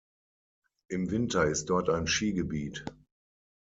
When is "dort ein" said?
1.69-2.07